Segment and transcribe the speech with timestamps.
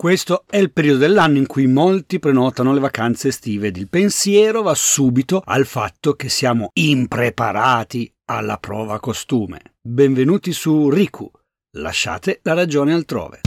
[0.00, 4.62] Questo è il periodo dell'anno in cui molti prenotano le vacanze estive ed il pensiero
[4.62, 9.60] va subito al fatto che siamo impreparati alla prova costume.
[9.82, 11.28] Benvenuti su Riku.
[11.78, 13.40] Lasciate la ragione altrove.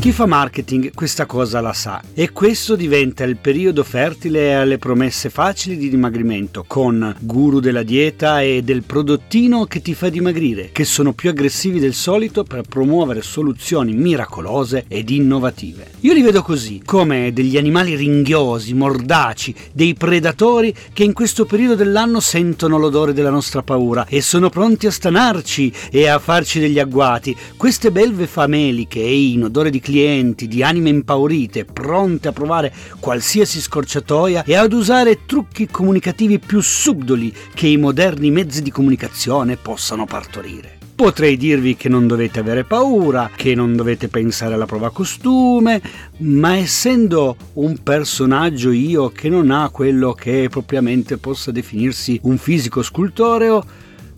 [0.00, 5.28] Chi fa marketing questa cosa la sa e questo diventa il periodo fertile alle promesse
[5.28, 10.84] facili di dimagrimento con guru della dieta e del prodottino che ti fa dimagrire, che
[10.84, 15.90] sono più aggressivi del solito per promuovere soluzioni miracolose ed innovative.
[16.00, 21.74] Io li vedo così, come degli animali ringhiosi, mordaci, dei predatori che in questo periodo
[21.74, 26.78] dell'anno sentono l'odore della nostra paura e sono pronti a stanarci e a farci degli
[26.78, 27.36] agguati.
[27.56, 33.60] Queste belve fameliche e in odore di clienti, di anime impaurite, pronte a provare qualsiasi
[33.60, 40.06] scorciatoia e ad usare trucchi comunicativi più subdoli che i moderni mezzi di comunicazione possano
[40.06, 40.76] partorire.
[40.94, 45.80] Potrei dirvi che non dovete avere paura, che non dovete pensare alla prova costume,
[46.18, 52.82] ma essendo un personaggio io che non ha quello che propriamente possa definirsi un fisico
[52.82, 53.64] scultoreo,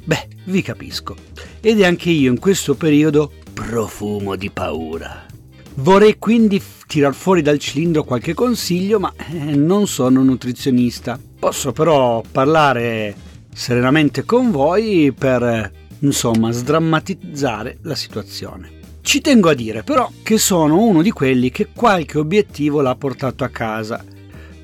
[0.04, 1.16] beh, vi capisco.
[1.60, 5.28] Ed è anche io in questo periodo profumo di paura.
[5.80, 11.18] Vorrei quindi tirar fuori dal cilindro qualche consiglio, ma eh, non sono nutrizionista.
[11.38, 13.14] Posso però parlare
[13.50, 18.78] serenamente con voi per, insomma, sdrammatizzare la situazione.
[19.00, 23.42] Ci tengo a dire però che sono uno di quelli che qualche obiettivo l'ha portato
[23.42, 24.04] a casa.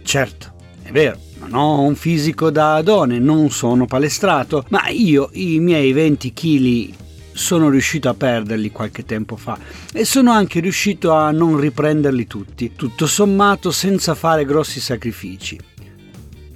[0.02, 5.60] Certo, è vero, non ho un fisico da adone, non sono palestrato, ma io i
[5.60, 7.04] miei 20 kg
[7.36, 9.58] sono riuscito a perderli qualche tempo fa
[9.92, 15.58] e sono anche riuscito a non riprenderli tutti, tutto sommato senza fare grossi sacrifici.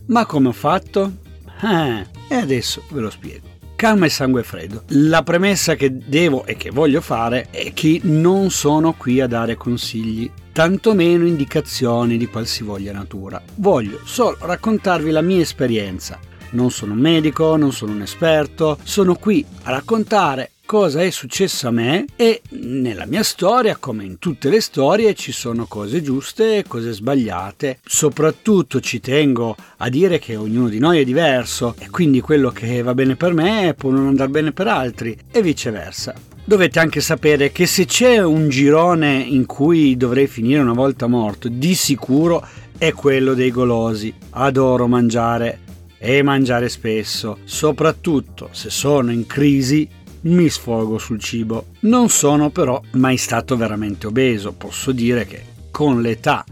[0.06, 1.18] Ma come ho fatto?
[1.62, 3.48] Eh, e adesso ve lo spiego.
[3.76, 4.84] Calma e sangue freddo.
[4.88, 9.56] La premessa che devo e che voglio fare è che non sono qui a dare
[9.56, 13.40] consigli, tantomeno indicazioni di qualsivoglia natura.
[13.56, 16.18] Voglio solo raccontarvi la mia esperienza.
[16.50, 21.66] Non sono un medico, non sono un esperto, sono qui a raccontare cosa è successo
[21.66, 26.58] a me e nella mia storia, come in tutte le storie, ci sono cose giuste
[26.58, 27.80] e cose sbagliate.
[27.84, 32.82] Soprattutto ci tengo a dire che ognuno di noi è diverso e quindi quello che
[32.82, 36.14] va bene per me può non andare bene per altri e viceversa.
[36.44, 41.48] Dovete anche sapere che se c'è un girone in cui dovrei finire una volta morto,
[41.48, 42.46] di sicuro
[42.78, 44.14] è quello dei golosi.
[44.30, 45.62] Adoro mangiare
[45.98, 49.86] e mangiare spesso, soprattutto se sono in crisi
[50.22, 51.66] mi sfogo sul cibo.
[51.80, 56.44] Non sono però mai stato veramente obeso, posso dire che con l'età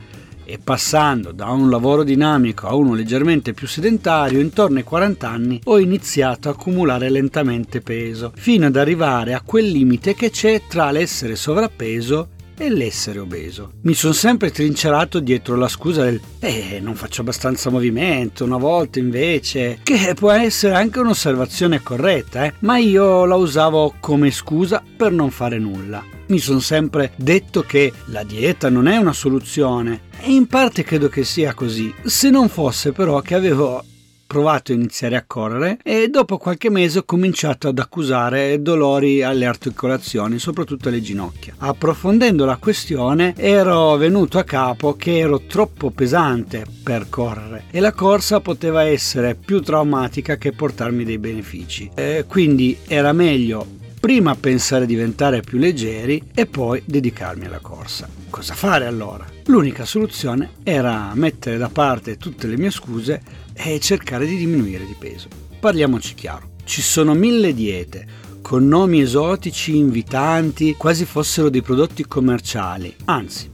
[0.44, 5.60] e passando da un lavoro dinamico a uno leggermente più sedentario, intorno ai 40 anni
[5.64, 10.90] ho iniziato a accumulare lentamente peso, fino ad arrivare a quel limite che c'è tra
[10.90, 13.72] l'essere sovrappeso e l'essere obeso.
[13.82, 18.98] Mi sono sempre trincerato dietro la scusa del eh, non faccio abbastanza movimento, una volta
[18.98, 22.54] invece, che può essere anche un'osservazione corretta, eh?
[22.60, 26.04] ma io la usavo come scusa per non fare nulla.
[26.26, 31.08] Mi sono sempre detto che la dieta non è una soluzione e in parte credo
[31.08, 33.82] che sia così, se non fosse però che avevo
[34.28, 39.46] provato a iniziare a correre e dopo qualche mese ho cominciato ad accusare dolori alle
[39.46, 41.54] articolazioni, soprattutto alle ginocchia.
[41.58, 47.92] Approfondendo la questione ero venuto a capo che ero troppo pesante per correre e la
[47.92, 51.90] corsa poteva essere più traumatica che portarmi dei benefici.
[51.94, 58.08] E quindi era meglio prima pensare a diventare più leggeri e poi dedicarmi alla corsa.
[58.30, 59.26] Cosa fare allora?
[59.46, 63.20] L'unica soluzione era mettere da parte tutte le mie scuse
[63.52, 65.28] è cercare di diminuire di peso.
[65.58, 72.94] Parliamoci chiaro, ci sono mille diete con nomi esotici, invitanti, quasi fossero dei prodotti commerciali.
[73.04, 73.50] Anzi,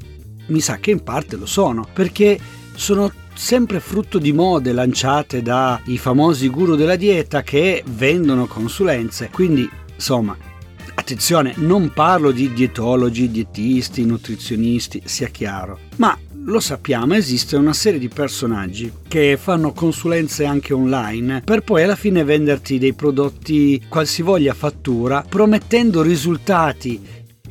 [0.46, 2.38] mi sa che in parte lo sono, perché
[2.76, 9.30] sono sempre frutto di mode lanciate dai famosi guru della dieta che vendono consulenze.
[9.32, 10.36] Quindi, insomma,
[10.94, 16.16] attenzione, non parlo di dietologi, dietisti, nutrizionisti, sia chiaro, ma
[16.46, 21.96] lo sappiamo, esiste una serie di personaggi che fanno consulenze anche online per poi alla
[21.96, 27.00] fine venderti dei prodotti qualsivoglia fattura promettendo risultati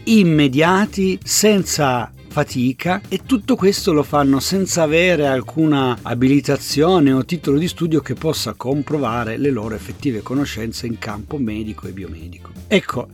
[0.05, 7.67] immediati senza fatica e tutto questo lo fanno senza avere alcuna abilitazione o titolo di
[7.67, 12.49] studio che possa comprovare le loro effettive conoscenze in campo medico e biomedico.
[12.67, 13.07] Ecco,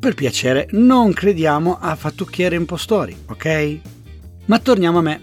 [0.00, 3.78] per piacere, non crediamo a fattucchiere impostori, ok?
[4.46, 5.20] Ma torniamo a me,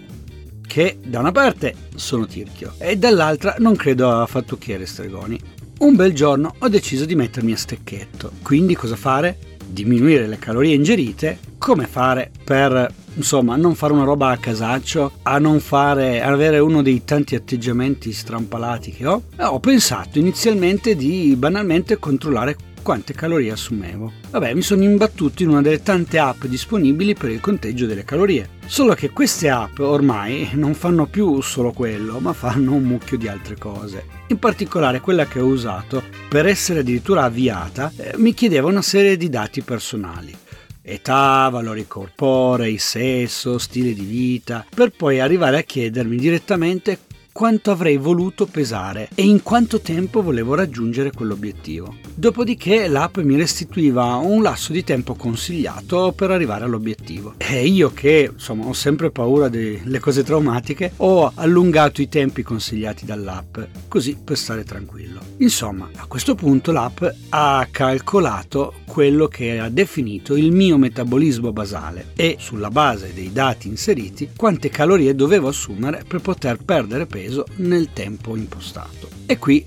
[0.66, 5.38] che da una parte sono tirchio e dall'altra non credo a fattucchiere stregoni.
[5.80, 9.56] Un bel giorno ho deciso di mettermi a stecchetto, quindi cosa fare?
[9.68, 15.38] diminuire le calorie ingerite, come fare per insomma non fare una roba a casaccio, a
[15.38, 20.96] non fare, a avere uno dei tanti atteggiamenti strampalati che ho, eh, ho pensato inizialmente
[20.96, 24.12] di banalmente controllare quante calorie assumevo.
[24.30, 28.48] Vabbè, mi sono imbattuto in una delle tante app disponibili per il conteggio delle calorie.
[28.64, 33.28] Solo che queste app ormai non fanno più solo quello, ma fanno un mucchio di
[33.28, 34.04] altre cose.
[34.28, 39.18] In particolare quella che ho usato, per essere addirittura avviata, eh, mi chiedeva una serie
[39.18, 40.46] di dati personali
[40.88, 46.98] età, valori corporei, sesso, stile di vita, per poi arrivare a chiedermi direttamente
[47.32, 52.07] quanto avrei voluto pesare e in quanto tempo volevo raggiungere quell'obiettivo.
[52.18, 57.34] Dopodiché l'app mi restituiva un lasso di tempo consigliato per arrivare all'obiettivo.
[57.36, 63.04] E io che insomma ho sempre paura delle cose traumatiche, ho allungato i tempi consigliati
[63.04, 65.20] dall'app, così per stare tranquillo.
[65.36, 72.06] Insomma, a questo punto l'app ha calcolato quello che ha definito il mio metabolismo basale
[72.16, 77.92] e sulla base dei dati inseriti quante calorie dovevo assumere per poter perdere peso nel
[77.92, 79.08] tempo impostato.
[79.24, 79.64] E qui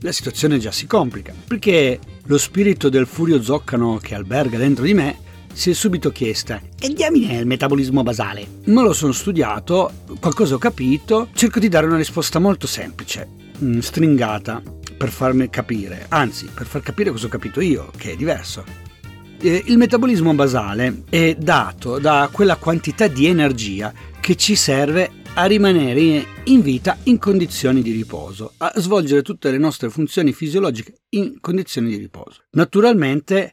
[0.00, 4.94] la situazione già si complica, perché lo spirito del furio zoccano che alberga dentro di
[4.94, 5.18] me
[5.52, 8.46] si è subito chiesta che diamine è il metabolismo basale?
[8.66, 9.90] Me lo sono studiato,
[10.20, 13.28] qualcosa ho capito, cerco di dare una risposta molto semplice,
[13.62, 14.62] mm, stringata,
[14.96, 18.64] per farmi capire, anzi per far capire cosa ho capito io, che è diverso.
[19.40, 25.44] Eh, il metabolismo basale è dato da quella quantità di energia che ci serve a
[25.44, 31.38] rimanere in vita in condizioni di riposo, a svolgere tutte le nostre funzioni fisiologiche in
[31.40, 32.40] condizioni di riposo.
[32.50, 33.52] Naturalmente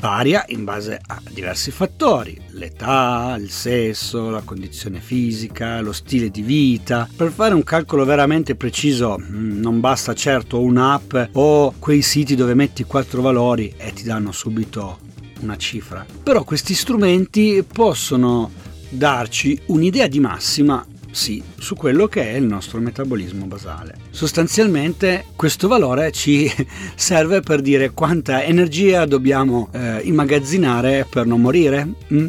[0.00, 6.40] varia in base a diversi fattori, l'età, il sesso, la condizione fisica, lo stile di
[6.40, 7.06] vita.
[7.14, 12.54] Per fare un calcolo veramente preciso mm, non basta certo un'app o quei siti dove
[12.54, 15.00] metti quattro valori e ti danno subito
[15.40, 16.06] una cifra.
[16.22, 18.50] Però questi strumenti possono
[18.88, 23.96] darci un'idea di massima sì, su quello che è il nostro metabolismo basale.
[24.10, 26.50] Sostanzialmente questo valore ci
[26.94, 31.88] serve per dire quanta energia dobbiamo eh, immagazzinare per non morire.
[32.12, 32.26] Mm?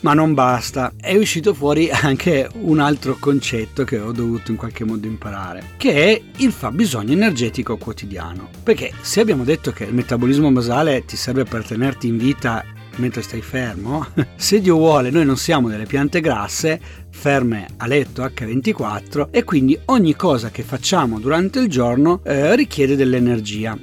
[0.00, 4.82] Ma non basta, è uscito fuori anche un altro concetto che ho dovuto in qualche
[4.82, 8.48] modo imparare, che è il fabbisogno energetico quotidiano.
[8.64, 12.64] Perché se abbiamo detto che il metabolismo basale ti serve per tenerti in vita
[12.96, 14.06] mentre stai fermo,
[14.36, 16.80] se Dio vuole noi non siamo delle piante grasse
[17.10, 22.96] ferme a letto H24 e quindi ogni cosa che facciamo durante il giorno eh, richiede
[22.96, 23.78] dell'energia.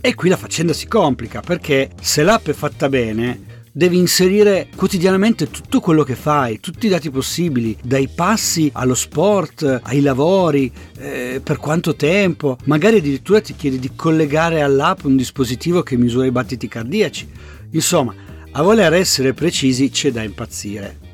[0.00, 5.50] E qui la faccenda si complica perché se l'app è fatta bene devi inserire quotidianamente
[5.50, 11.40] tutto quello che fai, tutti i dati possibili, dai passi allo sport, ai lavori, eh,
[11.42, 16.30] per quanto tempo, magari addirittura ti chiedi di collegare all'app un dispositivo che misura i
[16.30, 17.28] battiti cardiaci.
[17.70, 18.14] Insomma,
[18.54, 21.10] a voler essere precisi c'è da impazzire.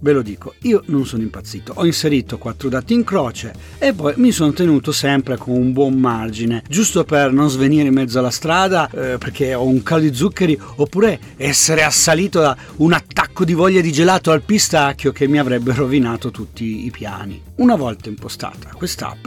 [0.00, 4.14] Ve lo dico, io non sono impazzito, ho inserito quattro dati in croce e poi
[4.16, 8.30] mi sono tenuto sempre con un buon margine, giusto per non svenire in mezzo alla
[8.30, 13.54] strada eh, perché ho un calo di zuccheri oppure essere assalito da un attacco di
[13.54, 17.42] voglia di gelato al pistacchio che mi avrebbe rovinato tutti i piani.
[17.56, 19.26] Una volta impostata quest'app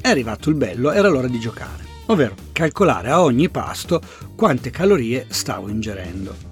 [0.00, 4.00] è arrivato il bello, era l'ora di giocare, ovvero calcolare a ogni pasto
[4.34, 6.45] quante calorie stavo ingerendo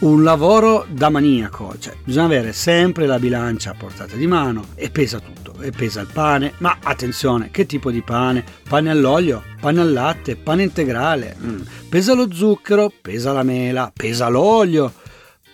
[0.00, 4.90] un lavoro da maniaco, cioè bisogna avere sempre la bilancia a portata di mano e
[4.90, 8.44] pesa tutto, e pesa il pane, ma attenzione, che tipo di pane?
[8.66, 11.60] Pane all'olio, pane al latte, pane integrale, mm.
[11.90, 14.92] pesa lo zucchero, pesa la mela, pesa l'olio.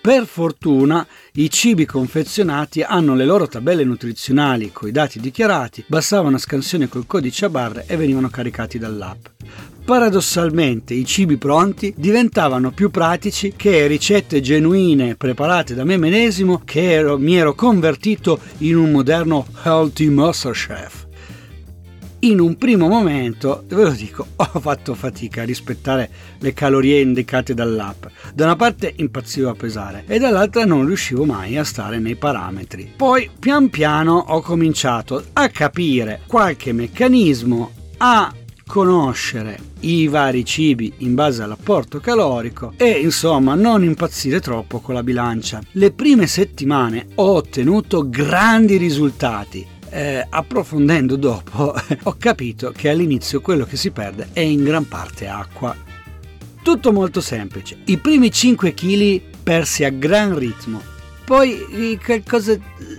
[0.00, 6.29] Per fortuna i cibi confezionati hanno le loro tabelle nutrizionali con i dati dichiarati, bastava
[6.29, 9.26] una scansione col codice a barre e venivano caricati dall'app.
[9.87, 16.90] Paradossalmente i cibi pronti diventavano più pratici che ricette genuine preparate da me medesimo che
[16.90, 21.07] ero, mi ero convertito in un moderno healthy master chef.
[22.19, 27.55] In un primo momento, ve lo dico, ho fatto fatica a rispettare le calorie indicate
[27.55, 28.07] dall'app.
[28.35, 32.93] Da una parte impazzivo a pesare e dall'altra non riuscivo mai a stare nei parametri.
[32.97, 38.35] Poi pian piano ho cominciato a capire qualche meccanismo, a
[38.66, 45.02] conoscere i vari cibi in base all'apporto calorico e insomma non impazzire troppo con la
[45.02, 45.61] bilancia.
[45.73, 49.66] Le prime settimane ho ottenuto grandi risultati.
[49.88, 55.28] Eh, approfondendo dopo ho capito che all'inizio quello che si perde è in gran parte
[55.28, 55.75] acqua.
[56.62, 57.78] Tutto molto semplice.
[57.85, 60.94] I primi 5 kg persi a gran ritmo
[61.26, 62.56] poi qualcosa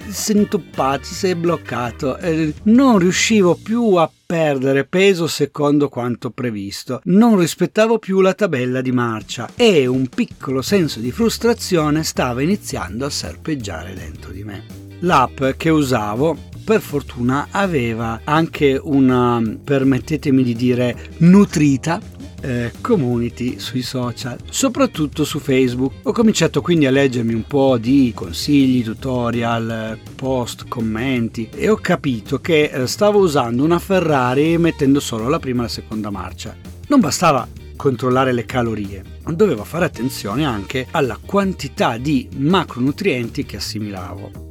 [0.09, 6.31] si è intoppato, si è bloccato, eh, non riuscivo più a perdere peso secondo quanto
[6.31, 6.99] previsto.
[7.05, 13.05] Non rispettavo più la tabella di marcia e un piccolo senso di frustrazione stava iniziando
[13.05, 14.65] a serpeggiare dentro di me.
[14.99, 22.01] L'app che usavo per fortuna aveva anche una, permettetemi di dire, nutrita
[22.41, 25.93] eh, community sui social, soprattutto su Facebook.
[26.03, 32.39] Ho cominciato quindi a leggermi un po' di consigli, tutorial, post, commenti e ho capito
[32.39, 36.55] che eh, stavo usando una Ferrari mettendo solo la prima e la seconda marcia.
[36.87, 44.46] Non bastava controllare le calorie, dovevo fare attenzione anche alla quantità di macronutrienti che assimilavo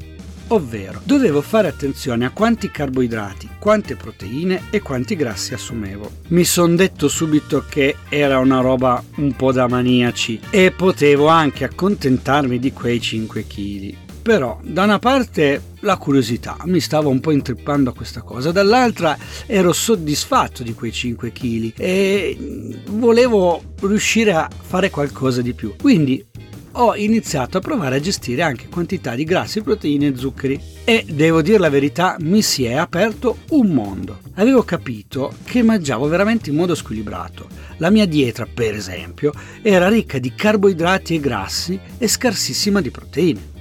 [0.48, 6.10] ovvero dovevo fare attenzione a quanti carboidrati, quante proteine e quanti grassi assumevo.
[6.28, 11.64] Mi son detto subito che era una roba un po' da maniaci e potevo anche
[11.64, 13.94] accontentarmi di quei 5 kg.
[14.26, 19.16] Però da una parte la curiosità mi stava un po' intrippando a questa cosa, dall'altra
[19.46, 22.36] ero soddisfatto di quei 5 kg e
[22.88, 25.76] volevo riuscire a fare qualcosa di più.
[25.80, 26.26] Quindi
[26.78, 30.60] ho iniziato a provare a gestire anche quantità di grassi, proteine e zuccheri.
[30.84, 34.18] E devo dire la verità, mi si è aperto un mondo.
[34.34, 37.48] Avevo capito che mangiavo veramente in modo squilibrato.
[37.78, 43.54] La mia dieta, per esempio, era ricca di carboidrati e grassi e scarsissima di proteine.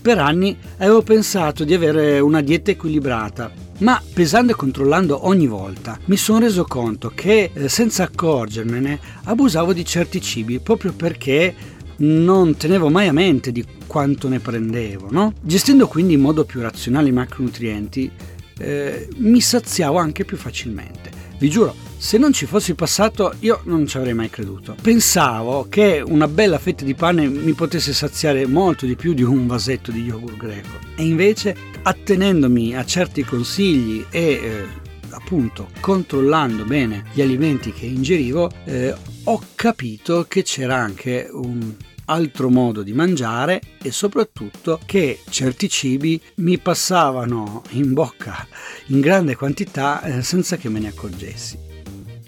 [0.00, 5.98] Per anni avevo pensato di avere una dieta equilibrata, ma pesando e controllando ogni volta
[6.06, 11.54] mi sono reso conto che eh, senza accorgermene abusavo di certi cibi proprio perché
[11.98, 15.32] non tenevo mai a mente di quanto ne prendevo, no?
[15.40, 18.10] Gestendo quindi in modo più razionale i macronutrienti,
[18.58, 21.10] eh, mi saziavo anche più facilmente.
[21.38, 24.74] Vi giuro, se non ci fossi passato io non ci avrei mai creduto.
[24.80, 29.46] Pensavo che una bella fetta di pane mi potesse saziare molto di più di un
[29.46, 30.78] vasetto di yogurt greco.
[30.96, 34.66] E invece, attenendomi a certi consigli e eh,
[35.18, 38.94] appunto controllando bene gli alimenti che ingerivo, eh,
[39.24, 41.74] ho capito che c'era anche un
[42.06, 48.46] altro modo di mangiare e soprattutto che certi cibi mi passavano in bocca
[48.86, 51.58] in grande quantità eh, senza che me ne accorgessi.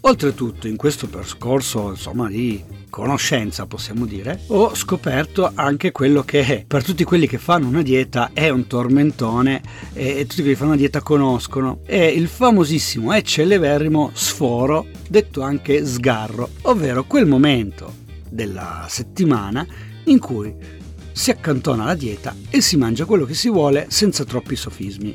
[0.03, 6.85] Oltretutto in questo percorso insomma, di conoscenza possiamo dire ho scoperto anche quello che per
[6.85, 9.63] tutti quelli che fanno una dieta è un tormentone
[9.95, 15.41] e, tutti quelli che fanno una dieta conoscono è il famosissimo e celeberrimo sforo detto
[15.41, 17.95] anche sgarro ovvero quel momento
[18.29, 19.67] della settimana
[20.05, 20.55] in cui
[21.13, 25.15] si accantona la dieta e si mangia quello che si vuole senza troppi sofismi.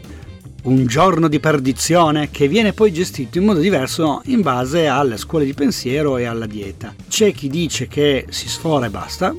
[0.65, 5.45] Un giorno di perdizione che viene poi gestito in modo diverso in base alle scuole
[5.45, 6.95] di pensiero e alla dieta.
[7.07, 9.36] C'è chi dice che si sfora e basta,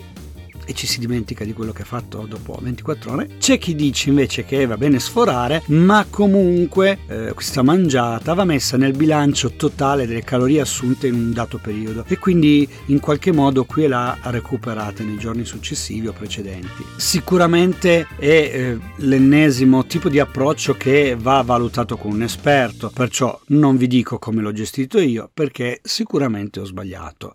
[0.66, 3.28] e ci si dimentica di quello che ha fatto dopo 24 ore.
[3.38, 8.76] C'è chi dice invece che va bene sforare, ma comunque eh, questa mangiata va messa
[8.76, 13.64] nel bilancio totale delle calorie assunte in un dato periodo e quindi in qualche modo
[13.64, 16.84] qui e là recuperate nei giorni successivi o precedenti.
[16.96, 23.76] Sicuramente è eh, l'ennesimo tipo di approccio che va valutato con un esperto, perciò non
[23.76, 27.34] vi dico come l'ho gestito io perché sicuramente ho sbagliato.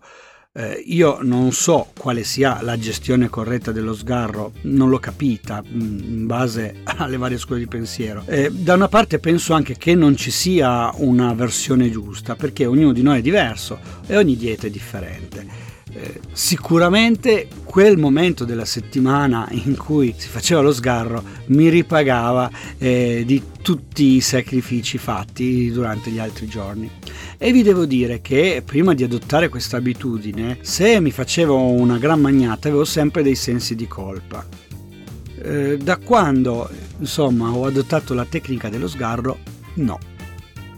[0.54, 5.98] Eh, io non so quale sia la gestione corretta dello sgarro, non l'ho capita mm,
[6.00, 8.22] in base alle varie scuole di pensiero.
[8.26, 12.92] Eh, da una parte penso anche che non ci sia una versione giusta, perché ognuno
[12.92, 15.71] di noi è diverso e ogni dieta è differente.
[16.32, 23.42] Sicuramente quel momento della settimana in cui si faceva lo sgarro mi ripagava eh, di
[23.62, 26.90] tutti i sacrifici fatti durante gli altri giorni.
[27.38, 32.20] E vi devo dire che prima di adottare questa abitudine, se mi facevo una gran
[32.20, 34.46] magnata avevo sempre dei sensi di colpa.
[35.42, 39.38] Eh, da quando insomma ho adottato la tecnica dello sgarro,
[39.74, 39.98] no.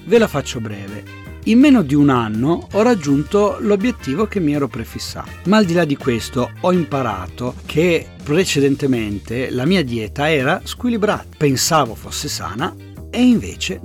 [0.06, 4.67] Ve la faccio breve in meno di un anno ho raggiunto l'obiettivo che mi ero
[4.67, 5.31] prefissato.
[5.45, 11.27] Ma al di là di questo ho imparato che precedentemente la mia dieta era squilibrata.
[11.37, 12.75] Pensavo fosse sana
[13.11, 13.81] e invece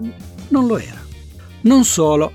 [0.49, 1.05] non lo era.
[1.61, 2.31] Non solo,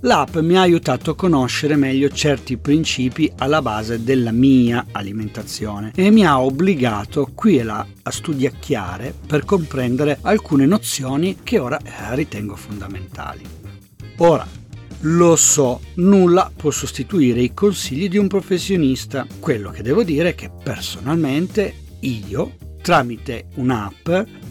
[0.00, 6.10] l'app mi ha aiutato a conoscere meglio certi principi alla base della mia alimentazione e
[6.10, 11.78] mi ha obbligato qui e là a studiacchiare per comprendere alcune nozioni che ora
[12.10, 13.42] ritengo fondamentali.
[14.18, 14.46] Ora,
[15.06, 19.26] lo so, nulla può sostituire i consigli di un professionista.
[19.38, 24.08] Quello che devo dire è che personalmente io, tramite un'app,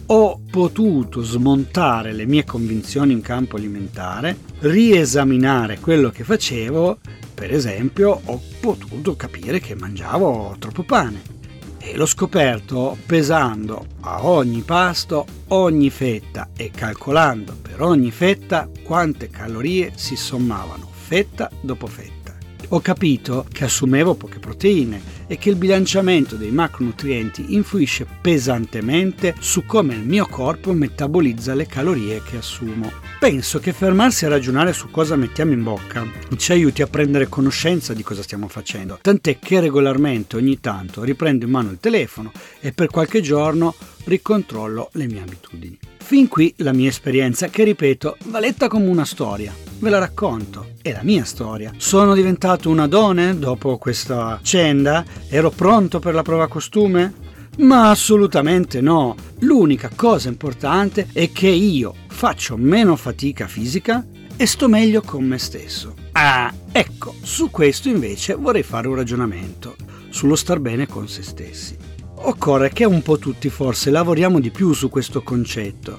[0.07, 6.99] ho potuto smontare le mie convinzioni in campo alimentare, riesaminare quello che facevo,
[7.33, 11.41] per esempio ho potuto capire che mangiavo troppo pane
[11.85, 19.29] E l'ho scoperto pesando a ogni pasto ogni fetta e calcolando per ogni fetta quante
[19.29, 22.37] calorie si sommavano, fetta dopo fetta.
[22.69, 25.01] Ho capito che assumevo poche proteine
[25.33, 31.65] e che il bilanciamento dei macronutrienti influisce pesantemente su come il mio corpo metabolizza le
[31.65, 32.91] calorie che assumo.
[33.19, 36.05] Penso che fermarsi a ragionare su cosa mettiamo in bocca
[36.37, 41.45] ci aiuti a prendere conoscenza di cosa stiamo facendo, tant'è che regolarmente ogni tanto riprendo
[41.45, 43.73] in mano il telefono e per qualche giorno
[44.03, 45.92] ricontrollo le mie abitudini.
[46.05, 49.55] Fin qui la mia esperienza che, ripeto, va letta come una storia.
[49.79, 51.71] Ve la racconto, è la mia storia.
[51.77, 55.05] Sono diventato un adone dopo questa cenda?
[55.29, 57.13] Ero pronto per la prova costume?
[57.59, 59.15] Ma assolutamente no.
[59.39, 64.05] L'unica cosa importante è che io faccio meno fatica fisica
[64.35, 65.95] e sto meglio con me stesso.
[66.11, 69.77] Ah, ecco, su questo invece vorrei fare un ragionamento,
[70.09, 71.92] sullo star bene con se stessi.
[72.25, 75.97] Occorre che un po' tutti forse lavoriamo di più su questo concetto.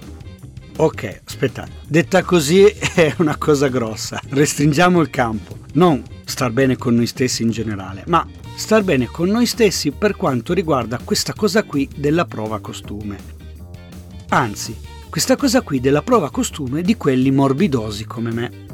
[0.76, 2.64] Ok, aspettate, detta così
[2.94, 4.18] è una cosa grossa.
[4.30, 5.58] Restringiamo il campo.
[5.74, 8.26] Non star bene con noi stessi in generale, ma
[8.56, 13.18] star bene con noi stessi per quanto riguarda questa cosa qui della prova costume.
[14.30, 14.74] Anzi,
[15.10, 18.73] questa cosa qui della prova costume di quelli morbidosi come me.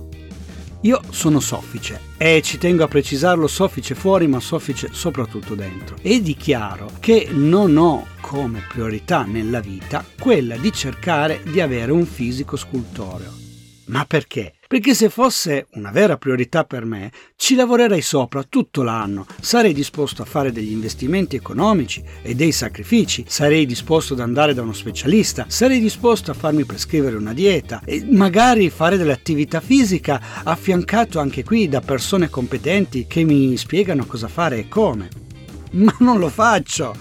[0.83, 6.23] Io sono soffice e ci tengo a precisarlo soffice fuori ma soffice soprattutto dentro e
[6.23, 12.57] dichiaro che non ho come priorità nella vita quella di cercare di avere un fisico
[12.57, 13.50] scultoreo.
[13.91, 14.55] Ma perché?
[14.71, 20.23] perché se fosse una vera priorità per me, ci lavorerei sopra tutto l'anno, sarei disposto
[20.23, 25.47] a fare degli investimenti economici e dei sacrifici, sarei disposto ad andare da uno specialista,
[25.49, 31.69] sarei disposto a farmi prescrivere una dieta e magari fare dell'attività fisica affiancato anche qui
[31.69, 35.30] da persone competenti che mi spiegano cosa fare e come.
[35.81, 36.95] Ma non lo faccio.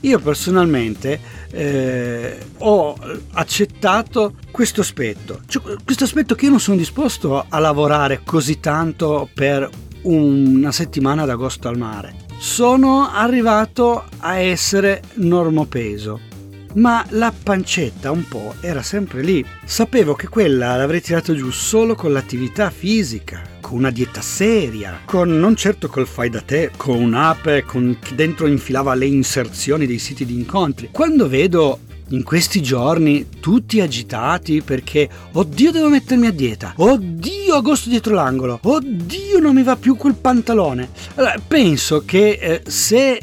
[0.00, 2.96] Io personalmente eh, ho
[3.32, 9.28] accettato questo aspetto, cioè, questo aspetto che io non sono disposto a lavorare così tanto
[9.32, 9.68] per
[10.02, 12.22] una settimana d'agosto al mare.
[12.36, 16.32] Sono arrivato a essere normopeso
[16.74, 19.44] ma la pancetta un po' era sempre lì.
[19.64, 25.38] Sapevo che quella l'avrei tirato giù solo con l'attività fisica, con una dieta seria, con
[25.38, 29.98] non certo col fai da te, con un'app con chi dentro infilava le inserzioni dei
[29.98, 30.90] siti di incontri.
[30.92, 37.88] Quando vedo in questi giorni tutti agitati perché oddio devo mettermi a dieta, oddio agosto
[37.88, 40.90] dietro l'angolo, oddio non mi va più quel pantalone.
[41.14, 43.18] Allora, penso che eh, se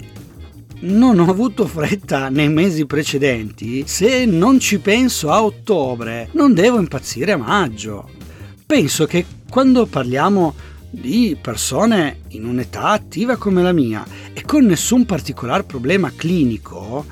[0.79, 6.79] non ho avuto fretta nei mesi precedenti, se non ci penso a ottobre, non devo
[6.79, 8.09] impazzire a maggio.
[8.65, 10.55] Penso che quando parliamo
[10.89, 17.05] di persone in un'età attiva come la mia e con nessun particolare problema clinico,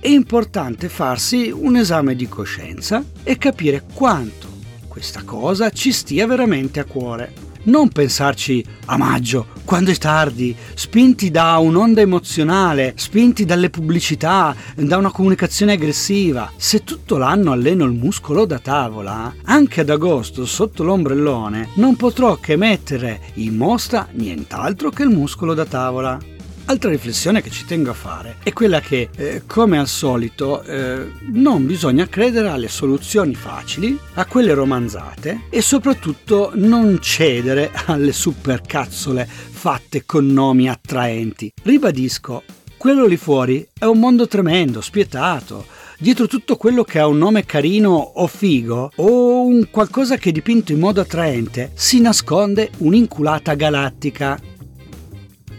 [0.00, 4.48] è importante farsi un esame di coscienza e capire quanto
[4.88, 11.30] questa cosa ci stia veramente a cuore non pensarci a maggio, quando è tardi, spinti
[11.30, 16.50] da un'onda emozionale, spinti dalle pubblicità, da una comunicazione aggressiva.
[16.56, 22.36] Se tutto l'anno alleno il muscolo da tavola, anche ad agosto sotto l'ombrellone non potrò
[22.36, 26.33] che mettere in mostra nient'altro che il muscolo da tavola.
[26.66, 31.10] Altra riflessione che ci tengo a fare è quella che, eh, come al solito, eh,
[31.32, 39.28] non bisogna credere alle soluzioni facili, a quelle romanzate e soprattutto non cedere alle supercazzole
[39.28, 41.52] fatte con nomi attraenti.
[41.62, 42.42] Ribadisco,
[42.78, 45.66] quello lì fuori è un mondo tremendo, spietato.
[45.98, 50.32] Dietro tutto quello che ha un nome carino o figo o un qualcosa che è
[50.32, 54.38] dipinto in modo attraente si nasconde un'inculata galattica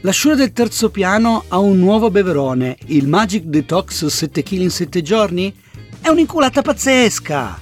[0.05, 4.69] la Sciura del terzo piano ha un nuovo beverone, il Magic Detox 7 kg in
[4.69, 5.51] 7 giorni?
[5.99, 7.59] È un'inculata pazzesca!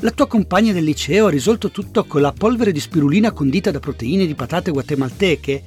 [0.00, 3.78] La tua compagna del liceo ha risolto tutto con la polvere di spirulina condita da
[3.78, 5.62] proteine di patate guatemalteche?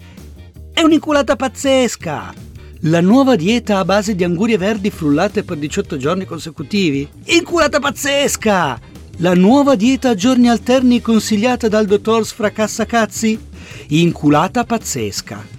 [0.73, 2.33] È un'inculata pazzesca!
[2.79, 7.07] La nuova dieta a base di angurie verdi frullate per 18 giorni consecutivi?
[7.25, 8.79] Inculata pazzesca!
[9.17, 13.39] La nuova dieta a giorni alterni consigliata dal dottor Sfracassacazzi?
[13.89, 15.54] Inculata pazzesca!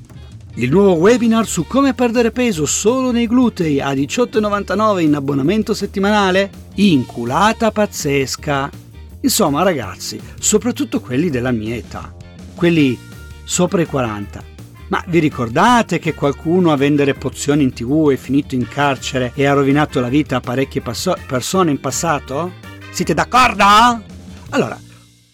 [0.58, 6.50] Il nuovo webinar su come perdere peso solo nei glutei a 18,99 in abbonamento settimanale?
[6.76, 8.70] Inculata pazzesca!
[9.20, 12.10] Insomma ragazzi, soprattutto quelli della mia età,
[12.54, 12.98] quelli
[13.44, 14.42] sopra i 40.
[14.88, 19.44] Ma vi ricordate che qualcuno a vendere pozioni in tv è finito in carcere e
[19.44, 22.52] ha rovinato la vita a parecchie passo- persone in passato?
[22.92, 23.64] Siete d'accordo?
[24.48, 24.80] Allora,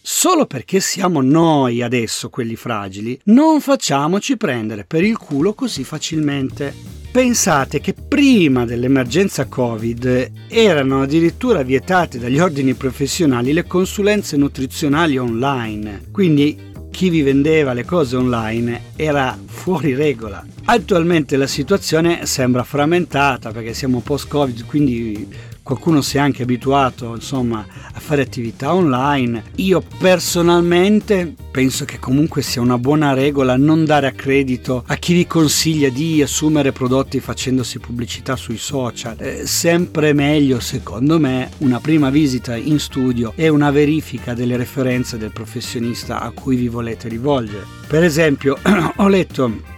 [0.04, 6.74] Solo perché siamo noi adesso quelli fragili, non facciamoci prendere per il culo così facilmente.
[7.12, 16.06] Pensate che prima dell'emergenza Covid erano addirittura vietate dagli ordini professionali le consulenze nutrizionali online,
[16.10, 20.44] quindi chi vi vendeva le cose online era fuori regola.
[20.64, 25.28] Attualmente la situazione sembra frammentata perché siamo post-Covid, quindi
[25.62, 29.44] qualcuno si è anche abituato insomma, a fare attività online.
[29.56, 35.14] Io personalmente penso che comunque sia una buona regola non dare a credito a chi
[35.14, 39.16] vi consiglia di assumere prodotti facendosi pubblicità sui social.
[39.16, 45.18] È sempre meglio, secondo me, una prima visita in studio e una verifica delle referenze
[45.18, 47.66] del professionista a cui vi volete rivolgere.
[47.86, 48.58] Per esempio,
[48.96, 49.71] ho letto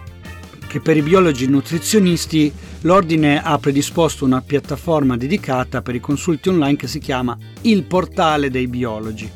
[0.74, 6.74] che per i biologi nutrizionisti l'ordine ha predisposto una piattaforma dedicata per i consulti online
[6.74, 9.30] che si chiama Il Portale dei Biologi.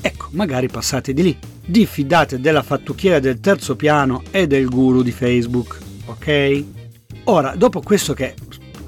[0.00, 1.36] Ecco, magari passate di lì.
[1.66, 6.64] Diffidate della fattucchiera del terzo piano e del guru di Facebook, ok?
[7.24, 8.36] Ora, dopo questo che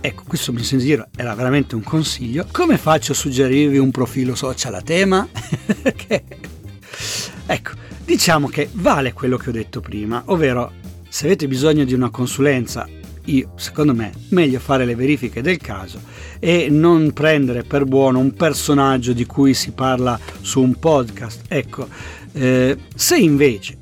[0.01, 2.47] Ecco, questo mi sento dire era veramente un consiglio.
[2.53, 5.27] Come faccio a suggerirvi un profilo social a tema?
[7.49, 7.71] Ecco,
[8.05, 10.73] diciamo che vale quello che ho detto prima, ovvero
[11.17, 12.87] se avete bisogno di una consulenza,
[13.25, 15.99] io, secondo me, meglio fare le verifiche del caso
[16.39, 21.45] e non prendere per buono un personaggio di cui si parla su un podcast.
[21.49, 21.89] Ecco,
[22.33, 23.79] eh, se invece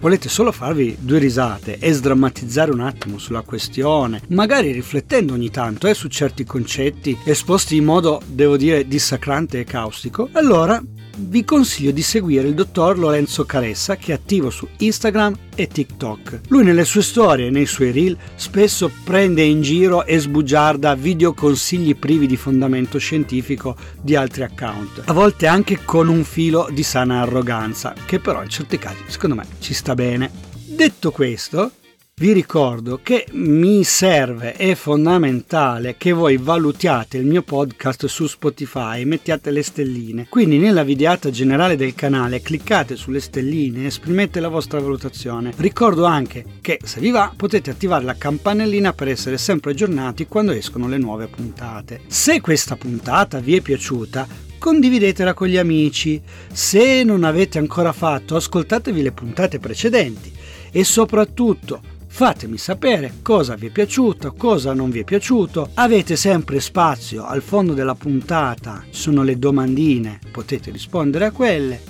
[0.00, 5.86] volete solo farvi due risate e sdrammatizzare un attimo sulla questione, magari riflettendo ogni tanto
[5.86, 10.82] eh, su certi concetti esposti in modo, devo dire, dissacrante e caustico, allora
[11.18, 16.40] vi consiglio di seguire il dottor Lorenzo Caressa che è attivo su Instagram e TikTok.
[16.48, 21.34] Lui nelle sue storie e nei suoi reel spesso prende in giro e sbugiarda video
[21.34, 26.82] consigli privi di fondamento scientifico di altri account, a volte anche con un filo di
[26.82, 30.30] sana arroganza, che però in certi casi secondo me ci sta bene.
[30.66, 31.72] Detto questo,
[32.18, 39.04] vi ricordo che mi serve, è fondamentale che voi valutiate il mio podcast su Spotify,
[39.04, 40.26] mettiate le stelline.
[40.28, 45.52] Quindi nella videata generale del canale cliccate sulle stelline e esprimete la vostra valutazione.
[45.58, 50.50] Ricordo anche che se vi va potete attivare la campanellina per essere sempre aggiornati quando
[50.50, 52.00] escono le nuove puntate.
[52.08, 54.26] Se questa puntata vi è piaciuta,
[54.58, 56.20] condividetela con gli amici.
[56.50, 60.32] Se non avete ancora fatto, ascoltatevi le puntate precedenti
[60.72, 65.70] e soprattutto Fatemi sapere cosa vi è piaciuto, cosa non vi è piaciuto.
[65.74, 71.80] Avete sempre spazio al fondo della puntata, ci sono le domandine, potete rispondere a quelle.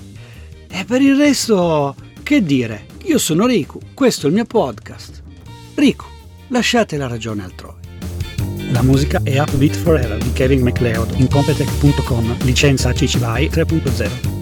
[0.68, 2.86] E per il resto, che dire?
[3.04, 5.22] Io sono Riku, questo è il mio podcast.
[5.74, 6.04] Riku,
[6.48, 7.76] lasciate la ragione altrove.
[8.70, 14.37] La musica è Upbeat Forever di Kevin MacLeod in Competech.com, licenza CC BY 3.0.